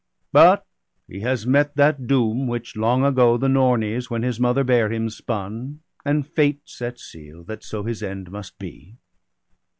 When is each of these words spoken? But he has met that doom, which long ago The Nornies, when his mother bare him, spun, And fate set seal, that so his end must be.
But 0.33 0.65
he 1.07 1.19
has 1.19 1.45
met 1.45 1.75
that 1.75 2.07
doom, 2.07 2.47
which 2.47 2.75
long 2.75 3.05
ago 3.05 3.37
The 3.37 3.47
Nornies, 3.47 4.09
when 4.09 4.23
his 4.23 4.39
mother 4.39 4.63
bare 4.63 4.91
him, 4.91 5.11
spun, 5.11 5.81
And 6.03 6.25
fate 6.27 6.61
set 6.67 6.97
seal, 6.99 7.43
that 7.43 7.63
so 7.63 7.83
his 7.83 8.01
end 8.01 8.31
must 8.31 8.57
be. 8.57 8.95